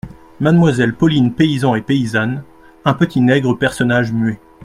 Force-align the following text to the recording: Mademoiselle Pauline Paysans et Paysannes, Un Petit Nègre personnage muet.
Mademoiselle 0.39 0.95
Pauline 0.95 1.31
Paysans 1.31 1.75
et 1.75 1.83
Paysannes, 1.83 2.43
Un 2.85 2.95
Petit 2.95 3.21
Nègre 3.21 3.53
personnage 3.55 4.11
muet. 4.11 4.39